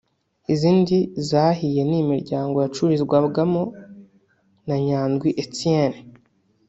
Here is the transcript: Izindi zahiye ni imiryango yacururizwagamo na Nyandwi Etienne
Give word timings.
Izindi 0.53 0.97
zahiye 1.29 1.81
ni 1.89 1.97
imiryango 2.03 2.55
yacururizwagamo 2.63 3.61
na 4.67 4.75
Nyandwi 4.85 5.29
Etienne 5.43 5.99